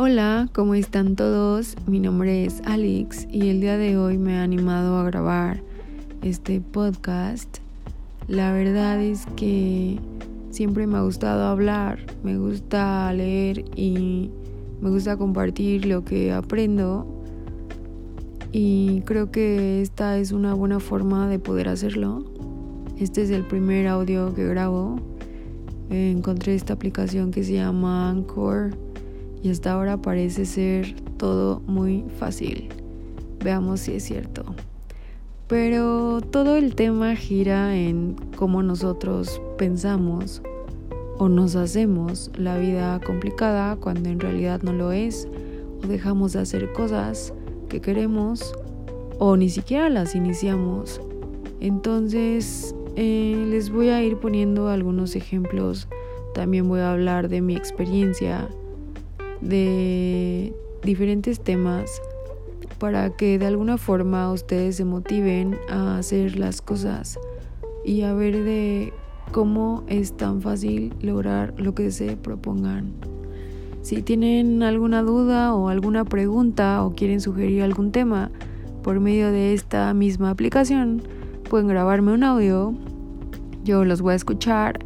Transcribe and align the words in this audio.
Hola, 0.00 0.48
¿cómo 0.54 0.76
están 0.76 1.16
todos? 1.16 1.74
Mi 1.88 1.98
nombre 1.98 2.44
es 2.44 2.62
Alex 2.64 3.26
y 3.32 3.48
el 3.48 3.60
día 3.60 3.76
de 3.76 3.96
hoy 3.96 4.16
me 4.16 4.34
he 4.34 4.38
animado 4.38 4.96
a 4.96 5.02
grabar 5.02 5.60
este 6.22 6.60
podcast. 6.60 7.58
La 8.28 8.52
verdad 8.52 9.02
es 9.02 9.26
que 9.34 9.98
siempre 10.50 10.86
me 10.86 10.98
ha 10.98 11.00
gustado 11.00 11.48
hablar, 11.48 11.98
me 12.22 12.38
gusta 12.38 13.12
leer 13.12 13.64
y 13.74 14.30
me 14.80 14.88
gusta 14.88 15.16
compartir 15.16 15.84
lo 15.84 16.04
que 16.04 16.30
aprendo 16.30 17.04
y 18.52 19.00
creo 19.00 19.32
que 19.32 19.82
esta 19.82 20.16
es 20.16 20.30
una 20.30 20.54
buena 20.54 20.78
forma 20.78 21.26
de 21.26 21.40
poder 21.40 21.68
hacerlo. 21.68 22.24
Este 23.00 23.22
es 23.22 23.30
el 23.30 23.42
primer 23.42 23.88
audio 23.88 24.32
que 24.32 24.46
grabo. 24.46 25.00
Encontré 25.90 26.54
esta 26.54 26.74
aplicación 26.74 27.32
que 27.32 27.42
se 27.42 27.54
llama 27.54 28.10
Anchor 28.10 28.76
y 29.42 29.50
hasta 29.50 29.72
ahora 29.72 29.96
parece 29.96 30.44
ser 30.44 30.94
todo 31.16 31.60
muy 31.66 32.04
fácil. 32.18 32.68
Veamos 33.42 33.80
si 33.80 33.94
es 33.94 34.04
cierto. 34.04 34.44
Pero 35.46 36.20
todo 36.20 36.56
el 36.56 36.74
tema 36.74 37.16
gira 37.16 37.76
en 37.76 38.16
cómo 38.36 38.62
nosotros 38.62 39.40
pensamos 39.56 40.42
o 41.18 41.28
nos 41.28 41.56
hacemos 41.56 42.30
la 42.36 42.58
vida 42.58 43.00
complicada 43.00 43.76
cuando 43.76 44.08
en 44.08 44.20
realidad 44.20 44.62
no 44.62 44.72
lo 44.72 44.92
es, 44.92 45.26
o 45.82 45.86
dejamos 45.86 46.34
de 46.34 46.40
hacer 46.40 46.72
cosas 46.72 47.32
que 47.68 47.80
queremos 47.80 48.54
o 49.18 49.36
ni 49.36 49.48
siquiera 49.48 49.88
las 49.88 50.14
iniciamos. 50.14 51.00
Entonces 51.60 52.74
eh, 52.96 53.44
les 53.48 53.70
voy 53.70 53.88
a 53.88 54.02
ir 54.02 54.16
poniendo 54.18 54.68
algunos 54.68 55.16
ejemplos, 55.16 55.88
también 56.34 56.68
voy 56.68 56.80
a 56.80 56.92
hablar 56.92 57.28
de 57.28 57.40
mi 57.40 57.56
experiencia 57.56 58.48
de 59.40 60.54
diferentes 60.82 61.40
temas 61.40 61.90
para 62.78 63.10
que 63.10 63.38
de 63.38 63.46
alguna 63.46 63.76
forma 63.76 64.30
ustedes 64.32 64.76
se 64.76 64.84
motiven 64.84 65.58
a 65.68 65.98
hacer 65.98 66.38
las 66.38 66.62
cosas 66.62 67.18
y 67.84 68.02
a 68.02 68.14
ver 68.14 68.44
de 68.44 68.92
cómo 69.32 69.84
es 69.88 70.16
tan 70.16 70.40
fácil 70.40 70.94
lograr 71.00 71.54
lo 71.56 71.74
que 71.74 71.90
se 71.90 72.16
propongan. 72.16 72.92
Si 73.82 74.02
tienen 74.02 74.62
alguna 74.62 75.02
duda 75.02 75.54
o 75.54 75.68
alguna 75.68 76.04
pregunta 76.04 76.84
o 76.84 76.94
quieren 76.94 77.20
sugerir 77.20 77.62
algún 77.62 77.92
tema 77.92 78.30
por 78.82 79.00
medio 79.00 79.30
de 79.32 79.54
esta 79.54 79.92
misma 79.94 80.30
aplicación, 80.30 81.02
pueden 81.48 81.68
grabarme 81.68 82.12
un 82.12 82.22
audio, 82.22 82.74
yo 83.64 83.84
los 83.84 84.02
voy 84.02 84.12
a 84.12 84.16
escuchar 84.16 84.78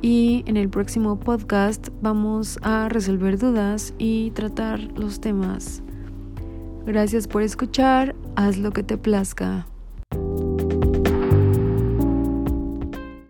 y 0.00 0.44
en 0.46 0.56
el 0.56 0.68
próximo 0.68 1.18
podcast 1.18 1.88
vamos 2.00 2.58
a 2.62 2.88
resolver 2.88 3.38
dudas 3.38 3.94
y 3.98 4.30
tratar 4.32 4.80
los 4.98 5.20
temas. 5.20 5.82
Gracias 6.86 7.28
por 7.28 7.42
escuchar, 7.42 8.14
haz 8.36 8.58
lo 8.58 8.70
que 8.70 8.82
te 8.82 8.96
plazca. 8.96 9.66